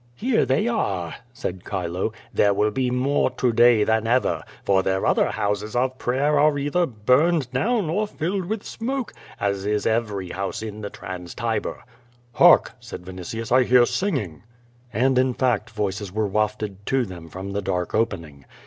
"Here 0.15 0.47
they 0.47 0.67
are/ 0.67 1.13
said 1.31 1.61
Chilo. 1.63 2.11
"There 2.33 2.55
will 2.55 2.71
be 2.71 2.89
more 2.89 3.29
to 3.29 3.53
day 3.53 3.83
than 3.83 4.07
ever, 4.07 4.43
for 4.65 4.81
their 4.81 5.05
other 5.05 5.29
houses 5.29 5.75
of 5.75 5.99
prayer 5.99 6.39
are 6.39 6.57
either 6.57 6.87
burned 6.87 7.51
down 7.51 7.87
or 7.87 8.07
filled 8.07 8.45
with 8.45 8.63
smoke, 8.65 9.13
as 9.39 9.63
is 9.63 9.85
every 9.85 10.29
house 10.29 10.63
in 10.63 10.81
the 10.81 10.89
Trana 10.89 11.27
Tiber.'' 11.27 11.83
"HarkP' 12.35 12.71
said 12.79 13.03
Vinitius. 13.05 13.51
"I 13.51 13.61
hear 13.63 13.85
singing.'' 13.85 14.41
And, 14.91 15.19
in 15.19 15.35
fact, 15.35 15.69
voices 15.69 16.11
were 16.11 16.25
wafted 16.25 16.83
to 16.87 17.05
them 17.05 17.29
from 17.29 17.51
the 17.51 17.61
dark 17.61 17.93
opening. 17.93 18.45